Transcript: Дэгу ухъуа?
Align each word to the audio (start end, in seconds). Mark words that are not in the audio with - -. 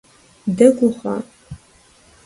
Дэгу 0.57 0.83
ухъуа? 0.87 1.17